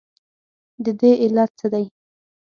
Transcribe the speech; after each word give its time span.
ددې 0.85 1.11
علت 1.23 1.49
څه 1.59 1.67
دی؟ 1.73 1.85